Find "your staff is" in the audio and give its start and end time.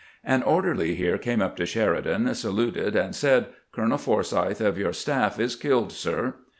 4.79-5.55